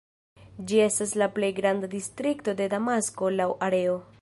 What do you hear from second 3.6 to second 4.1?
areo.